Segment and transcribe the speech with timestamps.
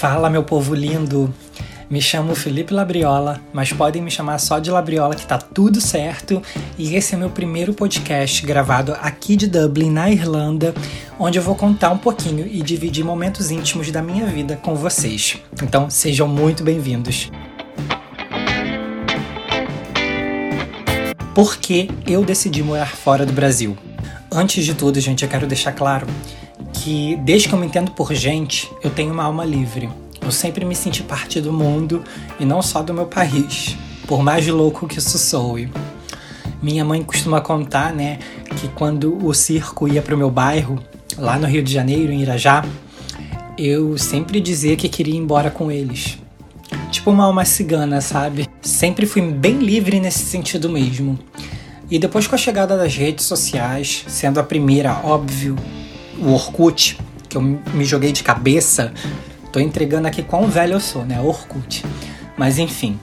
[0.00, 1.30] Fala, meu povo lindo!
[1.90, 6.40] Me chamo Felipe Labriola, mas podem me chamar só de Labriola que tá tudo certo.
[6.78, 10.72] E esse é meu primeiro podcast gravado aqui de Dublin, na Irlanda,
[11.18, 15.36] onde eu vou contar um pouquinho e dividir momentos íntimos da minha vida com vocês.
[15.62, 17.30] Então, sejam muito bem-vindos.
[21.34, 23.76] Por que eu decidi morar fora do Brasil?
[24.32, 26.06] Antes de tudo, gente, eu quero deixar claro
[26.72, 29.88] que desde que eu me entendo por gente, eu tenho uma alma livre.
[30.20, 32.04] Eu sempre me senti parte do mundo
[32.38, 35.70] e não só do meu país, por mais louco que isso soe.
[36.62, 38.18] Minha mãe costuma contar, né,
[38.56, 40.78] que quando o circo ia para o meu bairro,
[41.16, 42.64] lá no Rio de Janeiro, em Irajá,
[43.56, 46.18] eu sempre dizia que queria ir embora com eles.
[46.90, 48.48] Tipo uma alma cigana, sabe?
[48.60, 51.18] Sempre fui bem livre nesse sentido mesmo.
[51.90, 55.56] E depois com a chegada das redes sociais, sendo a primeira, óbvio,
[56.20, 56.98] o Orkut,
[57.28, 58.92] que eu me joguei de cabeça,
[59.52, 61.20] tô entregando aqui quão velho eu sou, né?
[61.20, 61.84] Orkut.
[62.36, 62.98] Mas enfim.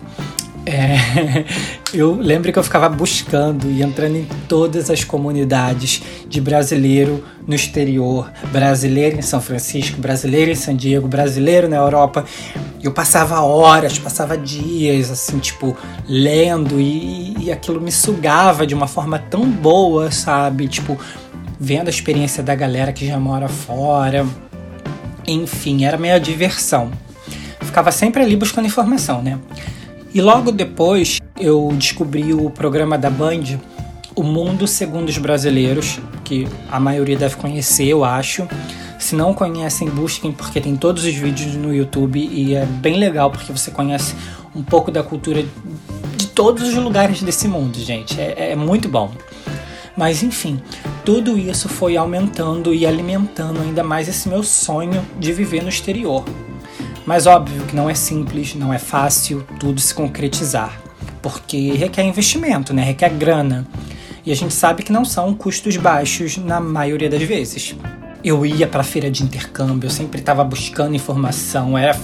[0.65, 1.45] É,
[1.93, 7.55] eu lembro que eu ficava buscando e entrando em todas as comunidades de brasileiro no
[7.55, 12.25] exterior, brasileiro em São Francisco, brasileiro em San Diego, brasileiro na Europa.
[12.83, 15.75] Eu passava horas, passava dias, assim, tipo,
[16.07, 20.67] lendo e, e aquilo me sugava de uma forma tão boa, sabe?
[20.67, 20.99] Tipo,
[21.59, 24.25] vendo a experiência da galera que já mora fora.
[25.27, 26.91] Enfim, era minha diversão.
[27.61, 29.39] Ficava sempre ali buscando informação, né?
[30.13, 33.59] E logo depois eu descobri o programa da Band,
[34.15, 38.47] O Mundo Segundo os Brasileiros, que a maioria deve conhecer, eu acho.
[38.97, 43.29] Se não conhecem, busquem, porque tem todos os vídeos no YouTube e é bem legal
[43.29, 44.15] porque você conhece
[44.55, 45.45] um pouco da cultura
[46.15, 48.19] de todos os lugares desse mundo, gente.
[48.19, 49.11] É, é muito bom.
[49.97, 50.61] Mas enfim,
[51.03, 56.23] tudo isso foi aumentando e alimentando ainda mais esse meu sonho de viver no exterior.
[57.03, 60.79] Mas óbvio que não é simples, não é fácil tudo se concretizar,
[61.21, 62.83] porque requer investimento, né?
[62.83, 63.65] Requer grana.
[64.23, 67.75] E a gente sabe que não são custos baixos na maioria das vezes.
[68.23, 71.97] Eu ia para feira de intercâmbio, eu sempre estava buscando informação, era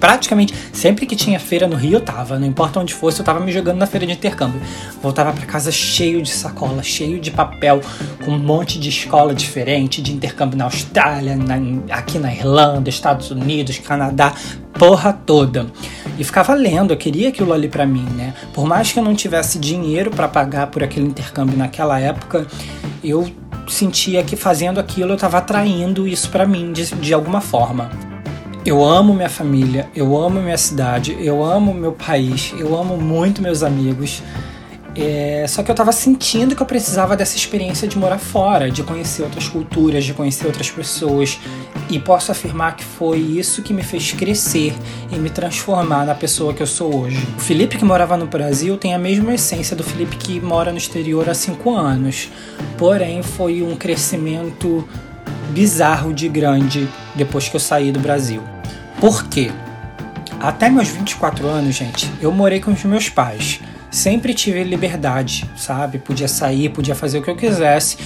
[0.00, 3.38] praticamente sempre que tinha feira no Rio eu tava, não importa onde fosse, eu tava
[3.38, 4.60] me jogando na feira de intercâmbio.
[5.02, 7.80] Voltava para casa cheio de sacola, cheio de papel,
[8.24, 11.56] com um monte de escola diferente, de intercâmbio na Austrália, na,
[11.94, 14.32] aqui na Irlanda, Estados Unidos, Canadá,
[14.72, 15.66] porra toda.
[16.18, 18.34] E ficava lendo, eu queria aquilo ali para mim, né?
[18.54, 22.46] Por mais que eu não tivesse dinheiro para pagar por aquele intercâmbio naquela época,
[23.04, 23.30] eu
[23.68, 28.09] sentia que fazendo aquilo eu estava atraindo isso para mim de, de alguma forma.
[28.64, 33.40] Eu amo minha família, eu amo minha cidade, eu amo meu país, eu amo muito
[33.40, 34.22] meus amigos.
[34.94, 38.82] É, só que eu tava sentindo que eu precisava dessa experiência de morar fora, de
[38.82, 41.38] conhecer outras culturas, de conhecer outras pessoas.
[41.88, 44.74] E posso afirmar que foi isso que me fez crescer
[45.10, 47.26] e me transformar na pessoa que eu sou hoje.
[47.38, 50.78] O Felipe que morava no Brasil tem a mesma essência do Felipe que mora no
[50.78, 52.28] exterior há cinco anos.
[52.76, 54.86] Porém, foi um crescimento
[55.50, 58.42] bizarro de grande depois que eu saí do Brasil.
[59.00, 59.50] Por quê?
[60.40, 63.60] Até meus 24 anos, gente, eu morei com os meus pais.
[63.90, 65.98] Sempre tive liberdade, sabe?
[65.98, 67.98] Podia sair, podia fazer o que eu quisesse,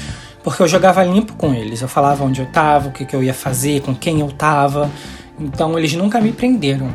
[0.43, 1.83] porque eu jogava limpo com eles.
[1.83, 4.91] Eu falava onde eu tava, o que, que eu ia fazer, com quem eu tava.
[5.38, 6.91] Então eles nunca me prenderam.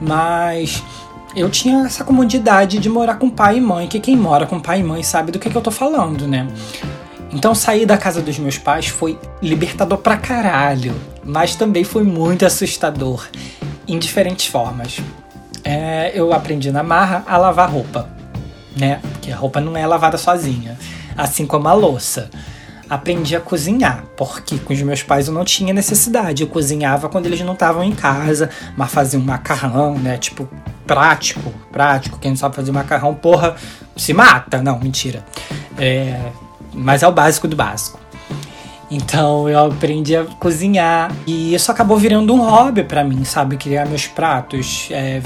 [0.00, 0.82] Mas
[1.36, 4.80] eu tinha essa comodidade de morar com pai e mãe, que quem mora com pai
[4.80, 6.46] e mãe sabe do que, que eu tô falando, né?
[7.34, 12.46] Então sair da casa dos meus pais foi libertador pra caralho, mas também foi muito
[12.46, 13.26] assustador,
[13.88, 15.00] em diferentes formas.
[15.64, 18.08] É, eu aprendi na marra a lavar roupa,
[18.76, 19.00] né?
[19.12, 20.78] Porque a roupa não é lavada sozinha,
[21.16, 22.30] assim como a louça.
[22.88, 26.42] Aprendi a cozinhar, porque com os meus pais eu não tinha necessidade.
[26.42, 30.18] Eu cozinhava quando eles não estavam em casa, mas fazia um macarrão, né?
[30.18, 30.48] Tipo,
[30.86, 32.18] prático, prático.
[32.18, 33.56] Quem não sabe fazer macarrão, porra,
[33.96, 34.62] se mata.
[34.62, 35.24] Não, mentira.
[35.78, 36.30] É,
[36.74, 37.98] mas é o básico do básico.
[38.90, 43.56] Então eu aprendi a cozinhar e isso acabou virando um hobby para mim, sabe?
[43.56, 45.20] Criar meus pratos, é,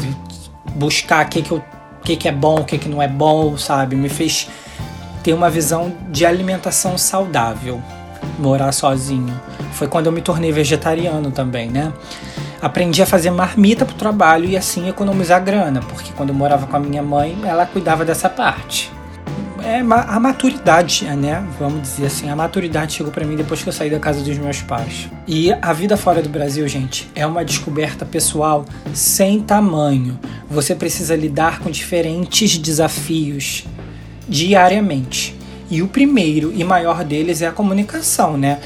[0.74, 1.62] buscar o que, que,
[2.04, 3.96] que, que é bom, o que, que não é bom, sabe?
[3.96, 4.48] Me fez
[5.22, 7.82] ter uma visão de alimentação saudável,
[8.38, 9.38] morar sozinho.
[9.72, 11.92] Foi quando eu me tornei vegetariano também, né?
[12.62, 16.76] Aprendi a fazer marmita pro trabalho e assim economizar grana, porque quando eu morava com
[16.76, 18.97] a minha mãe, ela cuidava dessa parte
[19.68, 21.46] é a maturidade, né?
[21.58, 24.38] Vamos dizer assim, a maturidade chegou para mim depois que eu saí da casa dos
[24.38, 25.08] meus pais.
[25.26, 30.18] E a vida fora do Brasil, gente, é uma descoberta pessoal sem tamanho.
[30.48, 33.66] Você precisa lidar com diferentes desafios
[34.26, 35.36] diariamente.
[35.70, 38.60] E o primeiro e maior deles é a comunicação, né?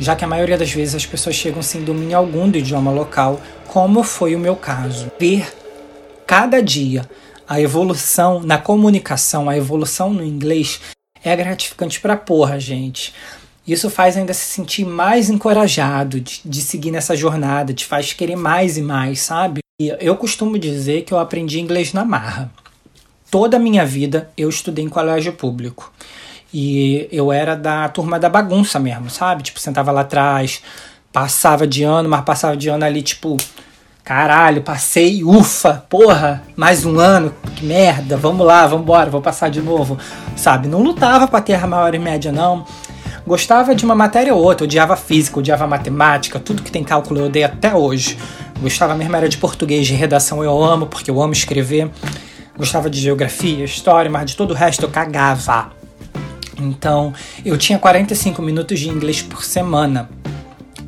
[0.00, 3.40] Já que a maioria das vezes as pessoas chegam sem domínio algum do idioma local,
[3.68, 5.10] como foi o meu caso.
[5.20, 5.46] Ver
[6.26, 7.08] cada dia
[7.48, 10.80] a evolução na comunicação, a evolução no inglês
[11.22, 13.14] é gratificante pra porra, gente.
[13.66, 18.36] Isso faz ainda se sentir mais encorajado de, de seguir nessa jornada, te faz querer
[18.36, 19.60] mais e mais, sabe?
[19.80, 22.50] E eu costumo dizer que eu aprendi inglês na marra.
[23.30, 25.92] Toda a minha vida eu estudei em colégio público.
[26.52, 29.42] E eu era da turma da bagunça mesmo, sabe?
[29.42, 30.60] Tipo, sentava lá atrás,
[31.12, 33.36] passava de ano, mas passava de ano ali, tipo,
[34.04, 39.48] caralho, passei, ufa, porra, mais um ano, que merda, vamos lá, vamos embora, vou passar
[39.48, 39.96] de novo,
[40.36, 40.66] sabe?
[40.66, 42.64] Não lutava para ter a maior média, não.
[43.24, 47.26] Gostava de uma matéria ou outra, odiava física, odiava matemática, tudo que tem cálculo eu
[47.26, 48.18] odeio até hoje.
[48.60, 51.88] Gostava mesmo era de português, de redação eu amo, porque eu amo escrever.
[52.56, 55.70] Gostava de geografia, história, mas de todo o resto eu cagava.
[56.58, 57.12] Então,
[57.44, 60.08] eu tinha 45 minutos de inglês por semana.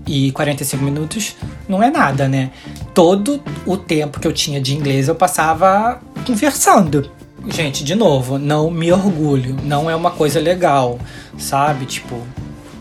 [0.06, 1.36] E 45 minutos
[1.68, 2.50] não é nada, né?
[2.92, 7.10] Todo o tempo que eu tinha de inglês eu passava conversando.
[7.48, 10.98] Gente, de novo, não me orgulho, não é uma coisa legal,
[11.38, 11.84] sabe?
[11.84, 12.22] Tipo,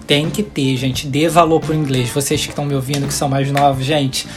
[0.07, 2.09] tem que ter, gente, dê valor pro inglês.
[2.09, 4.27] Vocês que estão me ouvindo, que são mais novos, gente,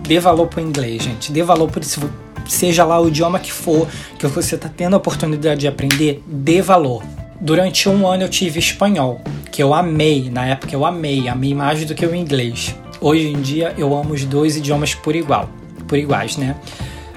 [0.00, 1.32] dê valor pro inglês, gente.
[1.32, 2.00] Dê valor por isso,
[2.48, 3.86] seja lá o idioma que for,
[4.18, 7.02] que você tá tendo a oportunidade de aprender, dê valor.
[7.40, 9.20] Durante um ano eu tive espanhol,
[9.50, 12.74] que eu amei, na época eu amei, amei mais do que o inglês.
[13.00, 15.48] Hoje em dia eu amo os dois idiomas por igual,
[15.88, 16.56] por iguais, né?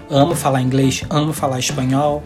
[0.09, 2.23] Amo falar inglês, amo falar espanhol.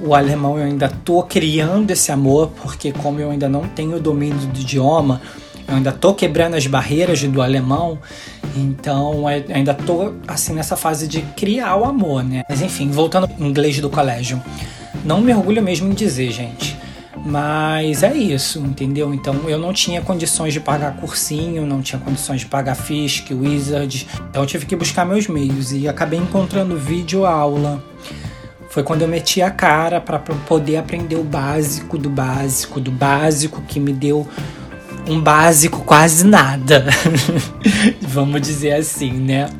[0.00, 4.38] O alemão eu ainda tô criando esse amor, porque como eu ainda não tenho domínio
[4.48, 5.20] do idioma,
[5.68, 7.98] eu ainda tô quebrando as barreiras do alemão,
[8.56, 12.44] então é, ainda tô assim nessa fase de criar o amor, né?
[12.48, 14.40] Mas enfim, voltando ao inglês do colégio.
[15.04, 16.75] Não me orgulho mesmo em dizer, gente.
[17.26, 19.12] Mas é isso, entendeu?
[19.12, 24.06] Então eu não tinha condições de pagar cursinho, não tinha condições de pagar Fisk, Wizard.
[24.30, 27.82] Então eu tive que buscar meus meios e acabei encontrando vídeo aula.
[28.70, 33.60] Foi quando eu meti a cara para poder aprender o básico do básico do básico
[33.62, 34.28] que me deu
[35.08, 36.86] um básico quase nada.
[38.02, 39.50] Vamos dizer assim, né?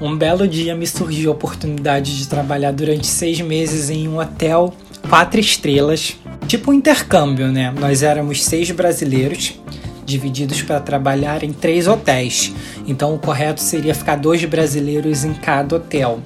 [0.00, 4.74] Um belo dia me surgiu a oportunidade de trabalhar durante seis meses em um hotel
[5.08, 6.16] quatro estrelas
[6.46, 7.72] tipo um intercâmbio, né?
[7.78, 9.58] Nós éramos seis brasileiros
[10.04, 12.52] divididos para trabalhar em três hotéis.
[12.86, 16.20] Então o correto seria ficar dois brasileiros em cada hotel.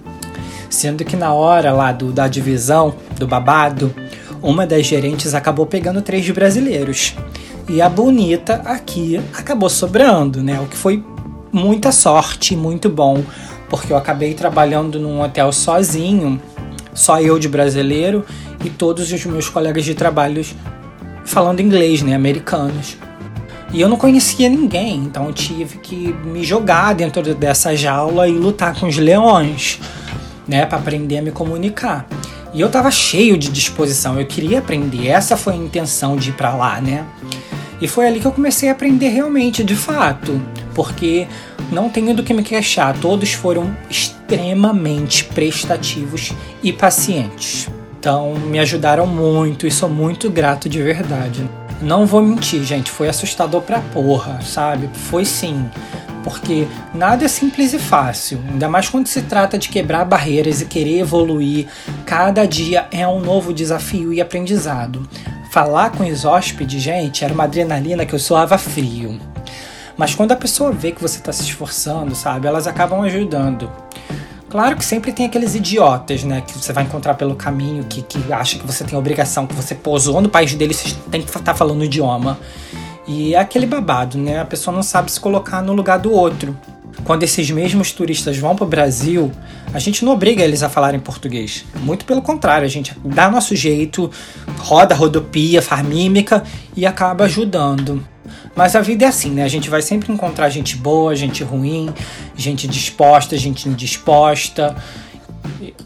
[0.69, 3.95] Sendo que na hora lá do, da divisão, do babado,
[4.43, 7.15] uma das gerentes acabou pegando três brasileiros.
[7.69, 10.61] E a bonita aqui acabou sobrando, né?
[10.61, 11.03] O que foi
[11.53, 13.23] muita sorte, muito bom,
[13.69, 16.41] porque eu acabei trabalhando num hotel sozinho,
[16.95, 18.25] só eu de brasileiro,
[18.65, 20.45] e todos os meus colegas de trabalho
[21.25, 22.97] falando inglês, né, americanos.
[23.73, 28.33] E eu não conhecia ninguém, então eu tive que me jogar dentro dessa jaula e
[28.33, 29.79] lutar com os leões,
[30.47, 32.07] né, para aprender a me comunicar.
[32.53, 36.33] E eu tava cheio de disposição, eu queria aprender, essa foi a intenção de ir
[36.33, 37.07] para lá, né?
[37.81, 40.43] E foi ali que eu comecei a aprender realmente, de fato,
[40.75, 41.29] porque
[41.71, 47.69] não tenho do que me queixar, todos foram extremamente prestativos e pacientes.
[48.01, 51.47] Então me ajudaram muito e sou muito grato de verdade.
[51.83, 54.89] Não vou mentir, gente, foi assustador pra porra, sabe?
[55.11, 55.69] Foi sim.
[56.25, 60.65] Porque nada é simples e fácil, ainda mais quando se trata de quebrar barreiras e
[60.65, 61.67] querer evoluir.
[62.07, 65.07] Cada dia é um novo desafio e aprendizado.
[65.51, 69.21] Falar com os hóspedes, gente, era uma adrenalina que eu soava frio.
[69.95, 73.71] Mas quando a pessoa vê que você está se esforçando, sabe, elas acabam ajudando.
[74.51, 76.41] Claro que sempre tem aqueles idiotas, né?
[76.41, 79.77] Que você vai encontrar pelo caminho, que, que acha que você tem obrigação, que você
[79.77, 82.37] posou no país dele, você tem que estar tá falando o idioma.
[83.07, 84.41] E é aquele babado, né?
[84.41, 86.59] A pessoa não sabe se colocar no lugar do outro.
[87.05, 89.31] Quando esses mesmos turistas vão para o Brasil,
[89.73, 91.65] a gente não obriga eles a falarem português.
[91.77, 94.11] Muito pelo contrário, a gente dá nosso jeito,
[94.59, 96.43] roda, rodopia, faz mímica
[96.77, 98.05] e acaba ajudando.
[98.55, 99.45] Mas a vida é assim, né?
[99.45, 101.93] A gente vai sempre encontrar gente boa, gente ruim,
[102.37, 104.77] gente disposta, gente indisposta.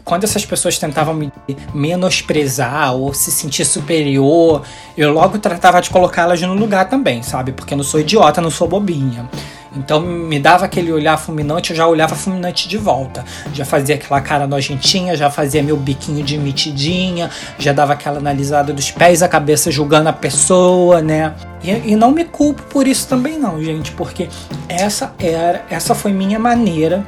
[0.03, 1.31] Quando essas pessoas tentavam me
[1.73, 4.63] menosprezar ou se sentir superior,
[4.97, 7.51] eu logo tratava de colocá-las no lugar também, sabe?
[7.51, 9.29] Porque eu não sou idiota, não sou bobinha.
[9.75, 13.25] Então me dava aquele olhar fulminante, eu já olhava fulminante de volta.
[13.53, 17.29] Já fazia aquela cara nojentinha, já fazia meu biquinho de mitidinha,
[17.59, 21.33] já dava aquela analisada dos pés à cabeça julgando a pessoa, né?
[21.63, 24.29] E, e não me culpo por isso também não, gente, porque
[24.69, 27.05] essa era, essa foi minha maneira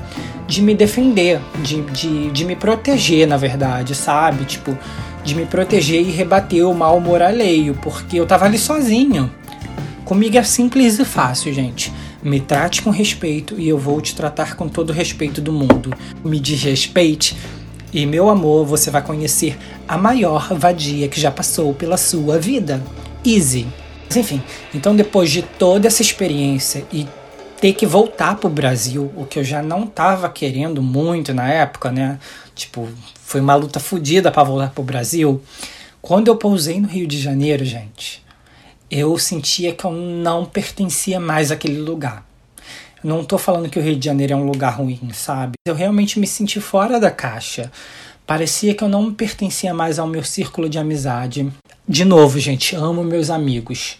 [0.47, 4.45] de me defender, de, de, de me proteger, na verdade, sabe?
[4.45, 4.77] Tipo,
[5.24, 9.29] de me proteger e rebater o mal humor alheio, porque eu tava ali sozinho.
[10.05, 14.55] Comigo é simples e fácil, gente Me trate com respeito e eu vou te tratar
[14.55, 15.93] com todo o respeito do mundo.
[16.24, 17.36] Me desrespeite
[17.93, 19.57] e, meu amor, você vai conhecer
[19.88, 22.83] a maior vadia que já passou pela sua vida.
[23.25, 23.67] Easy.
[24.07, 24.41] Mas enfim,
[24.74, 27.07] então depois de toda essa experiência e
[27.59, 31.91] ter que voltar pro Brasil, o que eu já não tava querendo muito na época,
[31.91, 32.19] né?
[32.53, 32.88] Tipo,
[33.21, 35.41] foi uma luta fodida para voltar pro Brasil.
[36.01, 38.24] Quando eu pousei no Rio de Janeiro, gente,
[38.89, 42.25] eu sentia que eu não pertencia mais àquele lugar.
[43.03, 45.53] Não tô falando que o Rio de Janeiro é um lugar ruim, sabe?
[45.67, 47.72] Eu realmente me senti fora da caixa.
[48.25, 51.51] Parecia que eu não pertencia mais ao meu círculo de amizade.
[51.88, 53.98] De novo, gente, amo meus amigos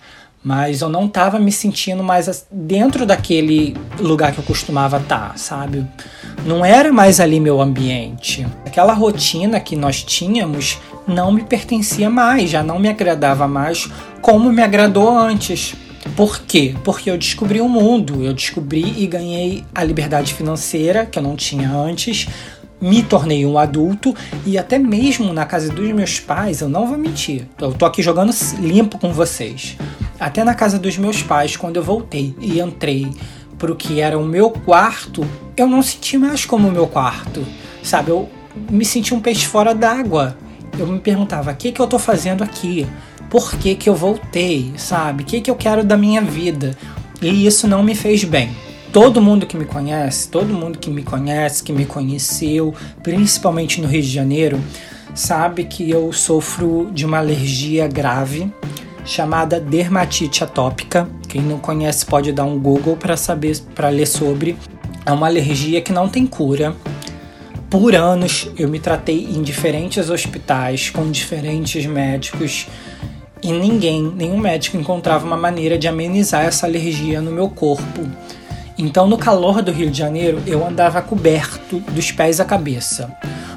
[0.48, 5.38] mas eu não tava me sentindo mais dentro daquele lugar que eu costumava estar, tá,
[5.38, 5.86] sabe?
[6.46, 8.48] Não era mais ali meu ambiente.
[8.66, 13.90] Aquela rotina que nós tínhamos não me pertencia mais, já não me agradava mais
[14.22, 15.76] como me agradou antes.
[16.16, 16.76] Por quê?
[16.84, 21.36] Porque eu descobri o mundo, eu descobri e ganhei a liberdade financeira que eu não
[21.36, 22.28] tinha antes,
[22.80, 26.98] me tornei um adulto e até mesmo na casa dos meus pais, eu não vou
[26.98, 29.76] mentir, eu tô aqui jogando limpo com vocês.
[30.20, 33.08] Até na casa dos meus pais, quando eu voltei e entrei
[33.58, 37.46] pro que era o meu quarto, eu não senti mais como o meu quarto,
[37.84, 38.12] sabe?
[38.12, 38.30] Eu
[38.70, 40.38] me senti um peixe fora d'água.
[40.78, 42.88] Eu me perguntava: o que, que eu tô fazendo aqui?
[43.30, 45.24] Por que, que eu voltei, sabe?
[45.24, 46.78] O que, que eu quero da minha vida?
[47.22, 48.56] E isso não me fez bem.
[48.94, 53.88] Todo mundo que me conhece, todo mundo que me conhece, que me conheceu, principalmente no
[53.88, 54.60] Rio de Janeiro,
[55.14, 58.52] sabe que eu sofro de uma alergia grave
[59.04, 61.10] chamada dermatite atópica.
[61.28, 64.58] Quem não conhece pode dar um Google para saber, para ler sobre.
[65.06, 66.76] É uma alergia que não tem cura.
[67.70, 72.68] Por anos eu me tratei em diferentes hospitais com diferentes médicos
[73.42, 78.08] e ninguém, nenhum médico encontrava uma maneira de amenizar essa alergia no meu corpo.
[78.78, 83.12] Então, no calor do Rio de Janeiro, eu andava coberto dos pés à cabeça.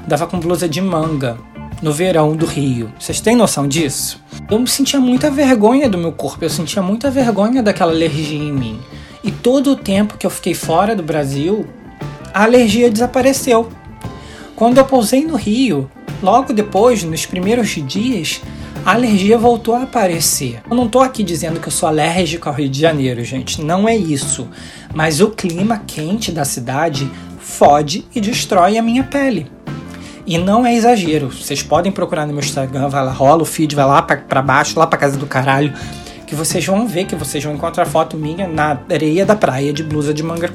[0.05, 1.37] Andava com blusa de manga
[1.81, 2.91] no verão do Rio.
[2.99, 4.21] Vocês têm noção disso?
[4.49, 8.79] eu sentia muita vergonha do meu corpo, eu sentia muita vergonha daquela alergia em mim.
[9.23, 11.65] E todo o tempo que eu fiquei fora do Brasil,
[12.33, 13.69] a alergia desapareceu.
[14.55, 15.89] Quando eu pousei no Rio,
[16.21, 18.41] logo depois, nos primeiros dias,
[18.85, 20.61] a alergia voltou a aparecer.
[20.69, 23.87] Eu não estou aqui dizendo que eu sou alérgico ao Rio de Janeiro, gente, não
[23.87, 24.47] é isso.
[24.93, 27.09] Mas o clima quente da cidade
[27.39, 29.51] fode e destrói a minha pele.
[30.25, 31.29] E não é exagero.
[31.29, 34.79] Vocês podem procurar no meu Instagram, vai lá, rola o feed, vai lá para baixo,
[34.79, 35.73] lá pra casa do caralho.
[36.25, 39.83] Que vocês vão ver, que vocês vão encontrar foto minha na areia da praia de
[39.83, 40.49] blusa de manga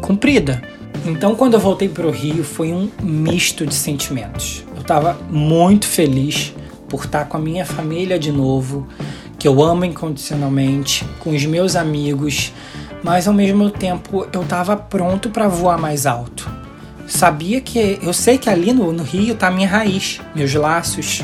[0.00, 0.62] comprida.
[1.04, 4.62] Então, quando eu voltei pro Rio, foi um misto de sentimentos.
[4.76, 6.52] Eu tava muito feliz
[6.92, 8.86] por estar com a minha família de novo,
[9.36, 12.52] que eu amo incondicionalmente, com os meus amigos,
[13.02, 16.62] mas ao mesmo tempo eu tava pronto para voar mais alto
[17.12, 21.22] sabia que eu sei que ali no, no Rio tá a minha raiz, meus laços,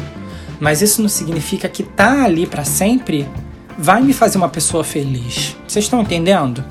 [0.60, 3.26] mas isso não significa que tá ali para sempre
[3.78, 5.56] vai me fazer uma pessoa feliz.
[5.66, 6.64] Vocês estão entendendo?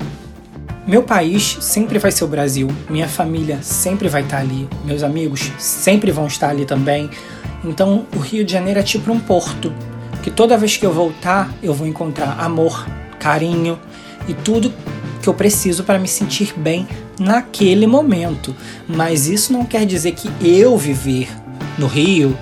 [0.86, 5.02] Meu país sempre vai ser o Brasil, minha família sempre vai estar tá ali, meus
[5.02, 7.10] amigos sempre vão estar ali também.
[7.64, 9.72] Então, o Rio de Janeiro é tipo um porto,
[10.22, 12.86] que toda vez que eu voltar, eu vou encontrar amor,
[13.18, 13.78] carinho
[14.28, 14.72] e tudo
[15.22, 16.86] que eu preciso para me sentir bem
[17.18, 18.54] naquele momento.
[18.86, 21.28] Mas isso não quer dizer que eu viver
[21.76, 22.36] no Rio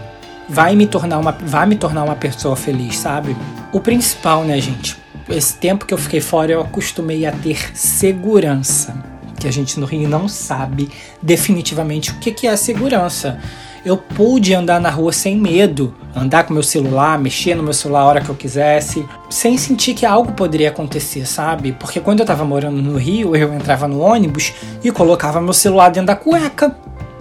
[0.49, 3.37] vai me tornar uma, vai me tornar uma pessoa feliz, sabe?
[3.73, 4.97] O principal, né, gente?
[5.29, 8.97] Esse tempo que eu fiquei fora, eu acostumei a ter segurança.
[9.41, 10.89] Que a gente no Rio não sabe
[11.21, 13.39] definitivamente o que, que é segurança
[13.87, 18.01] eu pude andar na rua sem medo, andar com meu celular, mexer no meu celular
[18.01, 21.71] a hora que eu quisesse, sem sentir que algo poderia acontecer, sabe?
[21.71, 24.53] Porque quando eu tava morando no Rio, eu entrava no ônibus
[24.83, 26.77] e colocava meu celular dentro da cueca.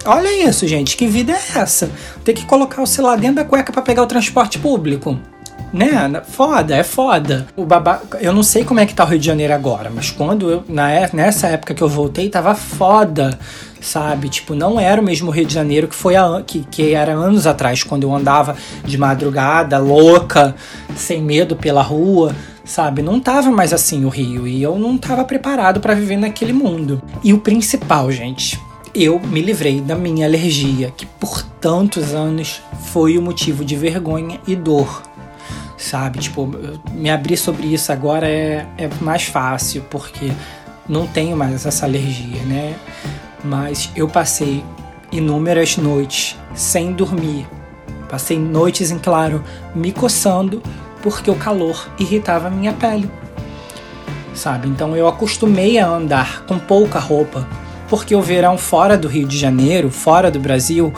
[0.07, 1.91] Olha isso, gente, que vida é essa?
[2.23, 5.19] Ter que colocar o celular dentro da cueca para pegar o transporte público
[5.73, 6.21] né?
[6.27, 7.47] Foda, é foda.
[7.55, 10.11] O babá, eu não sei como é que tá o Rio de Janeiro agora, mas
[10.11, 13.37] quando eu na é, nessa época que eu voltei tava foda,
[13.81, 14.29] sabe?
[14.29, 17.45] Tipo, não era o mesmo Rio de Janeiro que foi a, que, que era anos
[17.45, 20.55] atrás quando eu andava de madrugada, louca,
[20.95, 22.33] sem medo pela rua
[22.65, 23.03] sabe?
[23.03, 26.99] Não tava mais assim o Rio e eu não tava preparado para viver naquele mundo.
[27.23, 28.59] E o principal, gente,
[28.93, 34.39] eu me livrei da minha alergia, que por tantos anos foi o motivo de vergonha
[34.47, 35.03] e dor
[35.85, 36.19] sabe?
[36.19, 36.49] Tipo,
[36.91, 40.31] me abrir sobre isso agora é, é mais fácil, porque
[40.89, 42.75] não tenho mais essa alergia, né?
[43.43, 44.63] Mas eu passei
[45.11, 47.47] inúmeras noites sem dormir.
[48.09, 50.61] Passei noites em claro me coçando
[51.01, 53.09] porque o calor irritava a minha pele.
[54.33, 54.67] sabe?
[54.67, 57.47] Então eu acostumei a andar com pouca roupa,
[57.87, 60.91] porque o verão fora do Rio de Janeiro, fora do Brasil,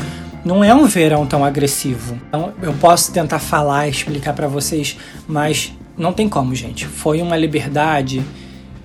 [0.47, 2.17] não é um verão tão agressivo.
[2.29, 6.85] Então eu posso tentar falar, explicar para vocês, mas não tem como, gente.
[6.85, 8.23] Foi uma liberdade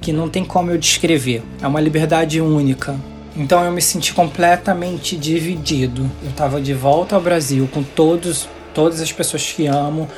[0.00, 1.40] que não tem como eu descrever.
[1.62, 2.98] É uma liberdade única.
[3.36, 6.10] Então eu me senti completamente dividido.
[6.24, 10.08] Eu estava de volta ao Brasil com todos, todas as pessoas que amo,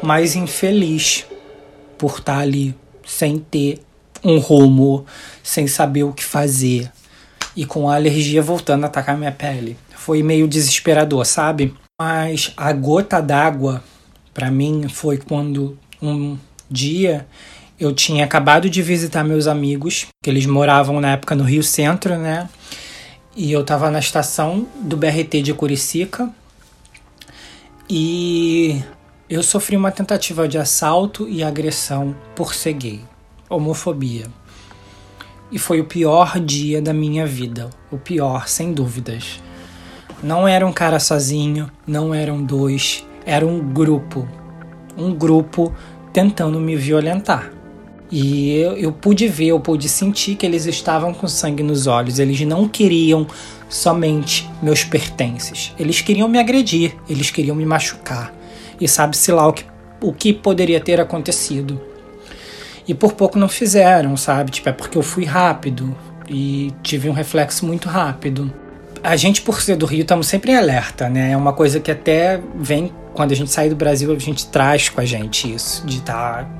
[0.00, 1.26] mas infeliz
[1.98, 3.80] por estar ali sem ter
[4.22, 5.04] um rumo,
[5.42, 6.92] sem saber o que fazer
[7.56, 9.76] e com a alergia voltando a atacar minha pele.
[9.94, 11.74] Foi meio desesperador, sabe?
[12.00, 13.82] Mas a gota d'água
[14.32, 16.36] para mim foi quando um
[16.70, 17.26] dia
[17.78, 22.16] eu tinha acabado de visitar meus amigos, que eles moravam na época no Rio Centro,
[22.16, 22.48] né?
[23.34, 26.30] E eu tava na estação do BRT de Curicica
[27.88, 28.82] e
[29.28, 33.00] eu sofri uma tentativa de assalto e agressão por ser gay,
[33.48, 34.26] homofobia.
[35.52, 39.38] E foi o pior dia da minha vida, o pior, sem dúvidas.
[40.22, 44.26] Não era um cara sozinho, não eram dois, era um grupo.
[44.96, 45.74] Um grupo
[46.10, 47.52] tentando me violentar.
[48.10, 52.18] E eu, eu, pude ver, eu pude sentir que eles estavam com sangue nos olhos.
[52.18, 53.26] Eles não queriam
[53.68, 55.74] somente meus pertences.
[55.78, 58.34] Eles queriam me agredir, eles queriam me machucar.
[58.80, 59.64] E sabe-se lá o que,
[60.00, 61.91] o que poderia ter acontecido.
[62.86, 64.50] E por pouco não fizeram, sabe?
[64.50, 65.96] Tipo, é porque eu fui rápido
[66.28, 68.52] e tive um reflexo muito rápido.
[69.02, 71.32] A gente, por ser do Rio, estamos sempre em alerta, né?
[71.32, 74.88] É uma coisa que até vem quando a gente sai do Brasil, a gente traz
[74.88, 76.50] com a gente isso, de estar tá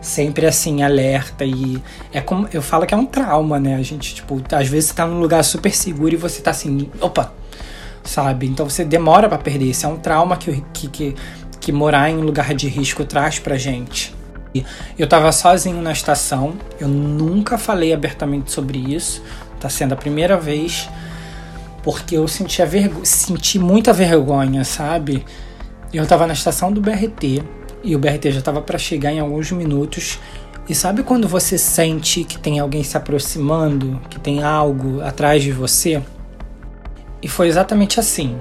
[0.00, 3.74] sempre assim, alerta e é como eu falo que é um trauma, né?
[3.76, 6.88] A gente, tipo, às vezes você tá num lugar super seguro e você tá assim,
[7.00, 7.32] opa,
[8.04, 8.46] sabe?
[8.46, 9.66] Então você demora para perder.
[9.66, 11.14] Isso é um trauma que, que, que,
[11.60, 14.14] que morar em um lugar de risco traz pra gente.
[14.98, 19.22] Eu tava sozinho na estação, eu nunca falei abertamente sobre isso,
[19.58, 20.88] tá sendo a primeira vez,
[21.82, 22.68] porque eu senti, a
[23.02, 25.24] senti muita vergonha, sabe?
[25.92, 27.42] Eu tava na estação do BRT,
[27.86, 30.18] e o BRT já estava para chegar em alguns minutos.
[30.68, 35.52] E sabe quando você sente que tem alguém se aproximando, que tem algo atrás de
[35.52, 36.02] você?
[37.22, 38.36] E foi exatamente assim.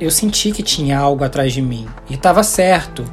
[0.00, 3.04] Eu senti que tinha algo atrás de mim e estava certo.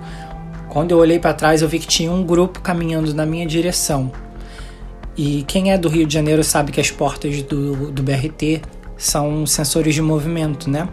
[0.69, 4.11] Quando eu olhei para trás, eu vi que tinha um grupo caminhando na minha direção.
[5.17, 8.61] E quem é do Rio de Janeiro sabe que as portas do, do BRT
[8.95, 10.87] são sensores de movimento, né?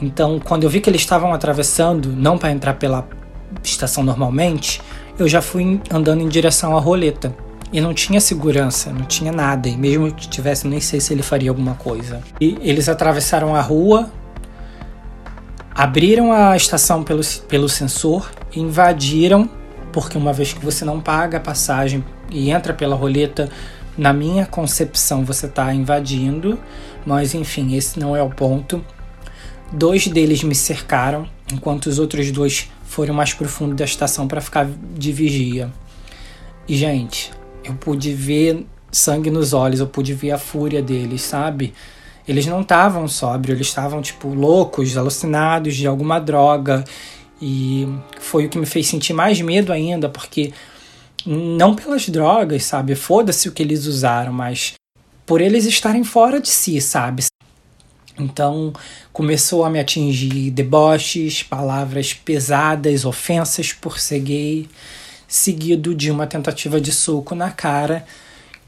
[0.00, 3.08] Então, quando eu vi que eles estavam atravessando, não para entrar pela
[3.62, 4.80] estação normalmente,
[5.18, 7.34] eu já fui andando em direção à roleta.
[7.72, 9.68] E não tinha segurança, não tinha nada.
[9.68, 12.20] E mesmo que tivesse, nem sei se ele faria alguma coisa.
[12.40, 14.10] E eles atravessaram a rua,
[15.74, 19.48] abriram a estação pelo, pelo sensor, invadiram,
[19.92, 23.48] porque uma vez que você não paga a passagem e entra pela roleta,
[23.96, 26.58] na minha concepção você está invadindo.
[27.04, 28.84] Mas enfim, esse não é o ponto.
[29.72, 34.66] Dois deles me cercaram, enquanto os outros dois foram mais profundo da estação para ficar
[34.66, 35.70] de vigia.
[36.68, 37.30] E, gente,
[37.64, 41.72] eu pude ver sangue nos olhos, eu pude ver a fúria deles, sabe?
[42.26, 46.84] Eles não estavam sóbrios, eles estavam, tipo, loucos, alucinados de alguma droga.
[47.40, 47.88] E
[48.20, 50.52] foi o que me fez sentir mais medo ainda, porque
[51.26, 52.94] não pelas drogas, sabe?
[52.94, 54.74] Foda-se o que eles usaram, mas
[55.26, 57.24] por eles estarem fora de si, sabe?
[58.18, 58.72] Então
[59.12, 64.68] começou a me atingir deboches, palavras pesadas, ofensas por ser gay,
[65.26, 68.04] seguido de uma tentativa de soco na cara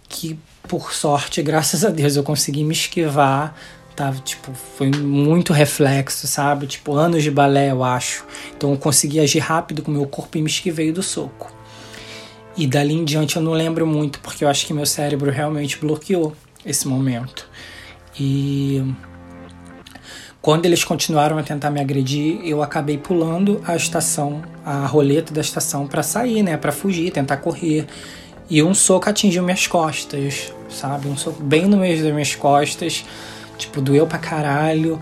[0.09, 0.39] que
[0.69, 3.55] por sorte, graças a Deus, eu consegui me esquivar.
[3.95, 6.67] Tava, tipo, foi muito reflexo, sabe?
[6.67, 8.25] Tipo, anos de balé, eu acho.
[8.57, 11.53] Então eu consegui agir rápido com o meu corpo e me esquivei do soco.
[12.57, 15.79] E dali em diante eu não lembro muito, porque eu acho que meu cérebro realmente
[15.79, 16.35] bloqueou
[16.67, 17.49] esse momento.
[18.19, 18.83] E
[20.41, 25.41] quando eles continuaram a tentar me agredir, eu acabei pulando a estação, a roleta da
[25.41, 27.87] estação para sair, né, para fugir, tentar correr.
[28.49, 31.09] E um soco atingiu minhas costas, sabe?
[31.09, 33.05] Um soco bem no meio das minhas costas,
[33.57, 35.01] tipo, doeu pra caralho.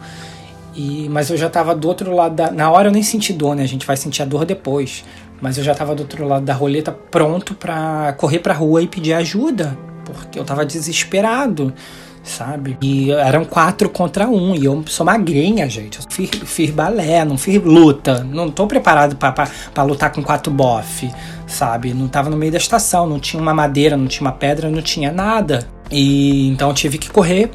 [0.74, 2.50] E, mas eu já tava do outro lado da.
[2.50, 3.62] Na hora eu nem senti dor, né?
[3.62, 5.04] A gente vai sentir a dor depois.
[5.40, 8.86] Mas eu já tava do outro lado da roleta pronto pra correr pra rua e
[8.86, 9.76] pedir ajuda.
[10.04, 11.74] Porque eu tava desesperado
[12.22, 12.78] sabe?
[12.80, 15.98] E eram quatro contra um, e eu sou magrinha, gente.
[15.98, 18.22] Eu fiz, fiz balé, não fiz luta.
[18.24, 21.10] Não tô preparado para lutar com quatro bofe,
[21.52, 21.94] sabe?
[21.94, 24.82] Não tava no meio da estação, não tinha uma madeira, não tinha uma pedra, não
[24.82, 25.66] tinha nada.
[25.90, 27.50] E então tive que correr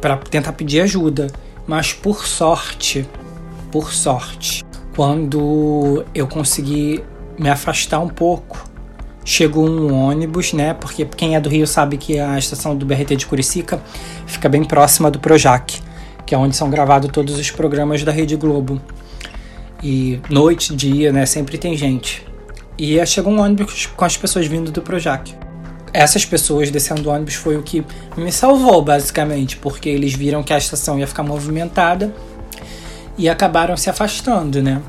[0.00, 1.28] para tentar pedir ajuda.
[1.66, 3.06] Mas por sorte,
[3.70, 7.02] por sorte, quando eu consegui
[7.38, 8.70] me afastar um pouco
[9.24, 10.74] chegou um ônibus, né?
[10.74, 13.80] Porque quem é do Rio sabe que a estação do BRT de Curicica
[14.26, 15.80] fica bem próxima do Projac,
[16.26, 18.80] que é onde são gravados todos os programas da Rede Globo.
[19.82, 21.24] E noite, dia, né?
[21.26, 22.26] Sempre tem gente.
[22.82, 25.34] E chegou um ônibus com as pessoas vindo do Projac.
[25.92, 27.84] Essas pessoas descendo do ônibus foi o que
[28.16, 32.10] me salvou, basicamente, porque eles viram que a estação ia ficar movimentada
[33.18, 34.80] e acabaram se afastando, né?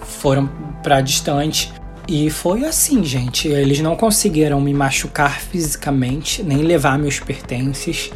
[0.00, 0.48] Foram
[0.80, 1.72] para distante
[2.06, 3.48] e foi assim, gente.
[3.48, 8.12] Eles não conseguiram me machucar fisicamente, nem levar meus pertences,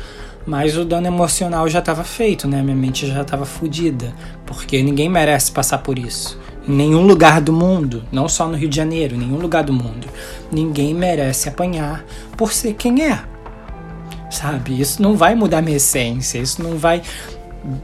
[0.47, 2.63] mas o dano emocional já estava feito, né?
[2.63, 4.15] Minha mente já estava fodida,
[4.47, 6.39] porque ninguém merece passar por isso.
[6.67, 9.73] Em nenhum lugar do mundo, não só no Rio de Janeiro, em nenhum lugar do
[9.73, 10.09] mundo,
[10.51, 12.05] ninguém merece apanhar
[12.37, 13.23] por ser quem é.
[14.31, 14.81] Sabe?
[14.81, 17.03] Isso não vai mudar minha essência, isso não vai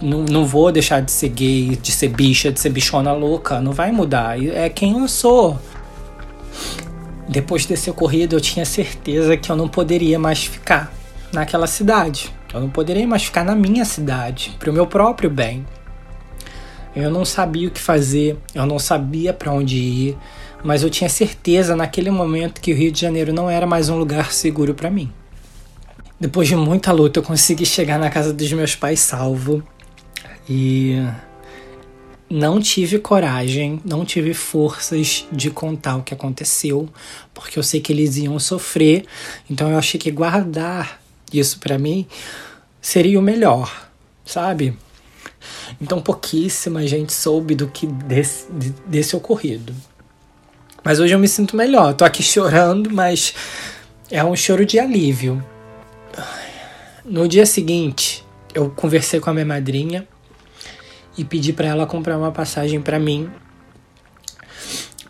[0.00, 3.60] não, não vou deixar de ser gay, de ser bicha, de ser bichona louca.
[3.60, 4.42] Não vai mudar.
[4.42, 5.58] É quem eu sou.
[7.28, 10.92] Depois desse ocorrido, eu tinha certeza que eu não poderia mais ficar
[11.32, 12.34] naquela cidade.
[12.52, 15.64] Eu não poderia mais ficar na minha cidade, para o meu próprio bem.
[16.94, 20.18] Eu não sabia o que fazer, eu não sabia para onde ir,
[20.64, 23.96] mas eu tinha certeza naquele momento que o Rio de Janeiro não era mais um
[23.96, 25.12] lugar seguro para mim.
[26.18, 29.62] Depois de muita luta, eu consegui chegar na casa dos meus pais salvo
[30.48, 30.96] e
[32.28, 36.88] não tive coragem, não tive forças de contar o que aconteceu,
[37.32, 39.04] porque eu sei que eles iam sofrer.
[39.48, 41.00] Então eu achei que guardar
[41.32, 42.06] isso para mim
[42.80, 43.88] seria o melhor,
[44.24, 44.76] sabe?
[45.80, 48.46] Então pouquíssima gente soube do que desse,
[48.86, 49.74] desse ocorrido.
[50.84, 51.94] Mas hoje eu me sinto melhor.
[51.94, 53.34] Tô aqui chorando, mas
[54.10, 55.44] é um choro de alívio.
[57.04, 58.24] No dia seguinte,
[58.54, 60.06] eu conversei com a minha madrinha
[61.16, 63.30] e pedi para ela comprar uma passagem para mim.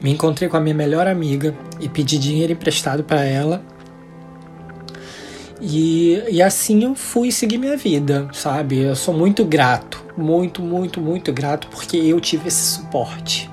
[0.01, 3.63] Me encontrei com a minha melhor amiga e pedi dinheiro emprestado para ela.
[5.61, 8.79] E, e assim eu fui seguir minha vida, sabe?
[8.79, 13.51] Eu sou muito grato, muito, muito, muito grato porque eu tive esse suporte.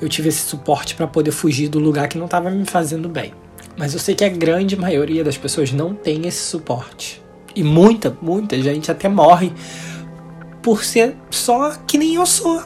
[0.00, 3.32] Eu tive esse suporte para poder fugir do lugar que não estava me fazendo bem.
[3.76, 7.22] Mas eu sei que a grande maioria das pessoas não tem esse suporte.
[7.54, 9.52] E muita, muita gente até morre
[10.62, 12.62] por ser só que nem eu sou,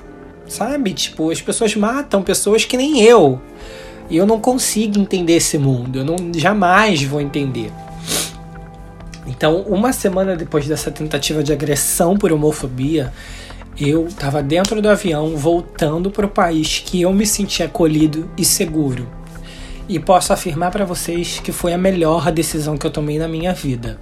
[0.47, 0.93] sabe?
[0.93, 3.41] Tipo, as pessoas matam pessoas que nem eu.
[4.09, 7.73] E eu não consigo entender esse mundo, eu não jamais vou entender.
[9.27, 13.13] Então, uma semana depois dessa tentativa de agressão por homofobia,
[13.79, 18.45] eu estava dentro do avião voltando para o país que eu me senti acolhido e
[18.45, 19.09] seguro.
[19.89, 23.53] E posso afirmar para vocês que foi a melhor decisão que eu tomei na minha
[23.53, 23.99] vida.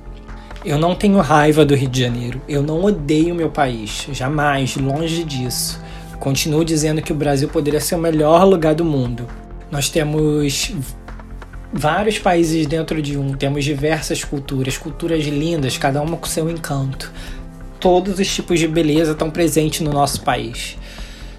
[0.65, 2.41] Eu não tenho raiva do Rio de Janeiro.
[2.49, 4.07] Eu não odeio meu país.
[4.13, 5.79] Jamais, longe disso.
[6.19, 9.27] Continuo dizendo que o Brasil poderia ser o melhor lugar do mundo.
[9.71, 10.73] Nós temos
[11.75, 17.13] vários países dentro de um, temos diversas culturas, culturas lindas, cada uma com seu encanto.
[17.81, 20.79] Todos os tipos de beleza estão presentes no nosso país.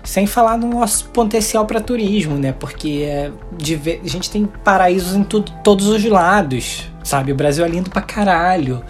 [0.04, 2.52] Sem falar no nosso potencial para turismo, né?
[2.52, 3.32] Porque é,
[4.04, 7.32] a gente tem paraísos em tudo, todos os lados, sabe?
[7.32, 8.84] O Brasil é lindo pra caralho.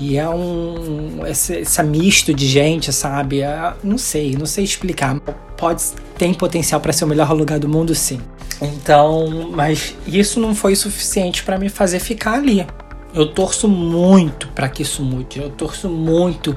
[0.00, 1.20] E é um.
[1.24, 3.42] Essa misto de gente, sabe?
[3.42, 5.20] É, não sei, não sei explicar.
[5.56, 5.80] Pode,
[6.18, 8.20] tem potencial para ser o melhor lugar do mundo, sim.
[8.62, 12.64] Então, mas isso não foi suficiente para me fazer ficar ali.
[13.12, 15.40] Eu torço muito para que isso mude.
[15.40, 16.56] Eu torço muito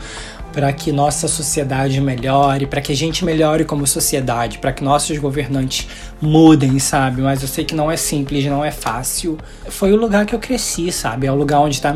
[0.54, 5.18] para que nossa sociedade melhore, para que a gente melhore como sociedade, para que nossos
[5.18, 5.86] governantes
[6.22, 7.22] mudem, sabe?
[7.22, 9.38] Mas eu sei que não é simples, não é fácil.
[9.68, 11.28] Foi o lugar que eu cresci, sabe?
[11.28, 11.94] É o lugar onde está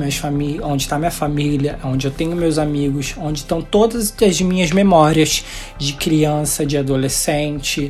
[0.62, 5.46] onde está minha família, onde eu tenho meus amigos, onde estão todas as minhas memórias
[5.78, 7.90] de criança, de adolescente,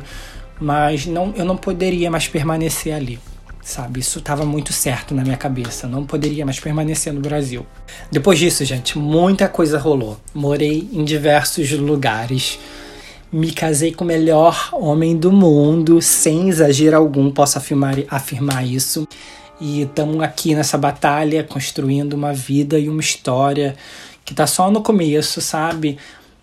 [0.60, 3.18] mas não, eu não poderia mais permanecer ali
[3.62, 4.00] sabe?
[4.00, 7.66] Isso estava muito certo na minha cabeça, não poderia mais permanecer no Brasil.
[8.10, 10.18] Depois disso, gente, muita coisa rolou.
[10.34, 12.58] Morei em diversos lugares.
[13.32, 19.06] Me casei com o melhor homem do mundo, sem exagero algum, posso afirmar, afirmar isso.
[19.60, 23.76] E estamos aqui nessa batalha, construindo uma vida e uma história
[24.24, 25.96] que tá só no começo, sabe?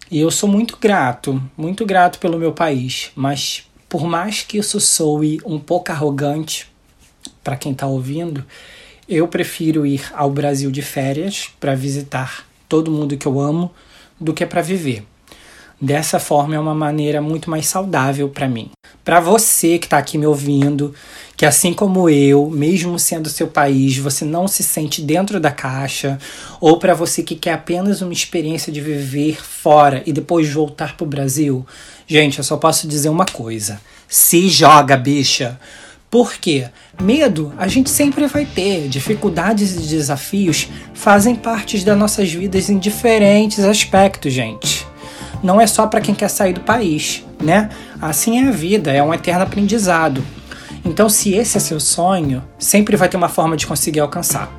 [0.09, 4.79] E eu sou muito grato, muito grato pelo meu país, mas por mais que isso
[4.79, 6.69] soe um pouco arrogante,
[7.43, 8.45] para quem está ouvindo,
[9.07, 13.71] eu prefiro ir ao Brasil de férias para visitar todo mundo que eu amo
[14.19, 15.05] do que para viver.
[15.79, 18.71] Dessa forma é uma maneira muito mais saudável para mim.
[19.05, 20.91] Para você que está aqui me ouvindo,
[21.37, 26.17] que assim como eu, mesmo sendo seu país, você não se sente dentro da caixa,
[26.59, 31.05] ou para você que quer apenas uma experiência de viver fora e depois voltar para
[31.05, 31.63] o Brasil,
[32.07, 35.59] gente, eu só posso dizer uma coisa: se joga, bicha!
[36.09, 36.69] Por quê?
[37.01, 42.79] Medo a gente sempre vai ter, dificuldades e desafios fazem parte das nossas vidas em
[42.79, 44.87] diferentes aspectos, gente.
[45.43, 47.69] Não é só para quem quer sair do país, né?
[48.01, 50.23] Assim é a vida, é um eterno aprendizado.
[50.83, 54.49] Então, se esse é seu sonho, sempre vai ter uma forma de conseguir alcançar.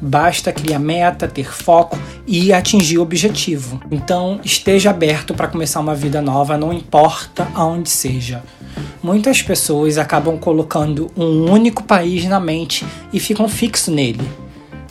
[0.00, 3.80] Basta criar meta, ter foco e atingir o objetivo.
[3.90, 8.42] Então, esteja aberto para começar uma vida nova, não importa aonde seja.
[9.02, 14.26] Muitas pessoas acabam colocando um único país na mente e ficam fixos nele.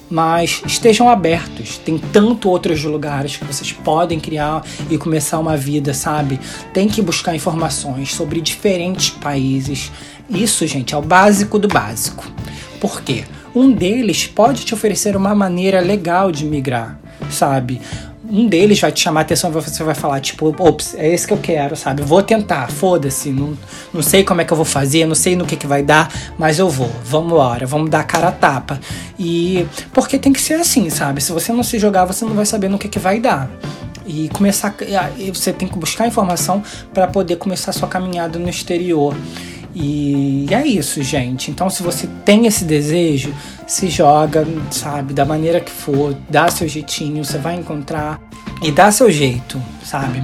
[0.09, 5.91] Mas estejam abertos, tem tanto outros lugares que vocês podem criar e começar uma vida,
[5.95, 6.39] sabe?
[6.71, 9.91] Tem que buscar informações sobre diferentes países.
[10.29, 12.23] Isso, gente, é o básico do básico.
[12.79, 13.23] Por quê?
[13.55, 17.79] Um deles pode te oferecer uma maneira legal de migrar, sabe?
[18.29, 21.33] um deles vai te chamar a atenção você vai falar, tipo, ops, é esse que
[21.33, 22.01] eu quero, sabe?
[22.01, 23.55] Vou tentar, foda-se, não,
[23.93, 26.11] não sei como é que eu vou fazer, não sei no que, que vai dar,
[26.35, 28.79] mas eu vou, vamos embora, vamos dar a cara a tapa.
[29.19, 31.21] E porque tem que ser assim, sabe?
[31.21, 33.51] Se você não se jogar, você não vai saber no que, que vai dar
[34.05, 34.75] e começar
[35.33, 36.61] você tem que buscar informação
[36.93, 39.15] para poder começar sua caminhada no exterior
[39.75, 41.49] e é isso, gente.
[41.49, 43.33] Então, se você tem esse desejo,
[43.67, 48.21] se joga, sabe, da maneira que for, dá seu jeitinho, você vai encontrar
[48.61, 50.21] e dá seu jeito, sabe?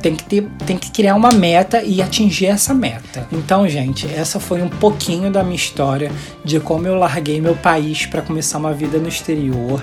[0.00, 3.26] Tem que ter, tem que criar uma meta e atingir essa meta.
[3.32, 6.10] Então, gente, essa foi um pouquinho da minha história
[6.44, 9.82] de como eu larguei meu país para começar uma vida no exterior.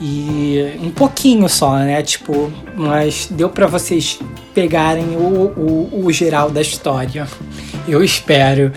[0.00, 2.02] E um pouquinho só, né?
[2.02, 4.18] Tipo, mas deu para vocês
[4.54, 7.26] pegarem o, o, o geral da história.
[7.88, 8.72] Eu espero.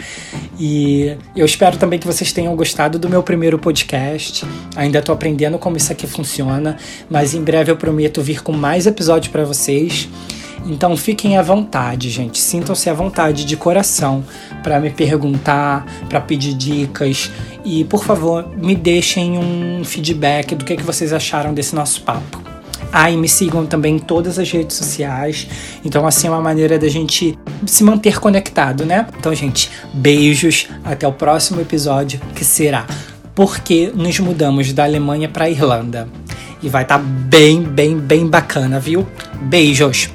[0.60, 4.46] E eu espero também que vocês tenham gostado do meu primeiro podcast.
[4.76, 6.78] Ainda estou aprendendo como isso aqui funciona,
[7.10, 10.08] mas em breve eu prometo vir com mais episódios para vocês.
[10.66, 12.40] Então fiquem à vontade, gente.
[12.40, 14.24] Sintam-se à vontade de coração
[14.64, 17.32] para me perguntar, para pedir dicas
[17.64, 22.42] e, por favor, me deixem um feedback do que, que vocês acharam desse nosso papo.
[22.92, 25.48] Ah, e me sigam também em todas as redes sociais.
[25.86, 29.06] Então, assim é uma maneira da gente se manter conectado, né?
[29.18, 30.68] Então, gente, beijos.
[30.84, 32.88] Até o próximo episódio, que será
[33.36, 36.08] Porque nos mudamos da Alemanha para Irlanda.
[36.64, 39.08] E vai estar tá bem, bem, bem bacana, viu?
[39.42, 40.10] Beijos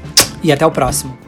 [0.44, 1.23] e até o próximo.